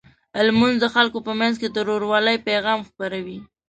[0.47, 3.37] لمونځ د خلکو په منځ کې د ورورولۍ پیغام خپروي.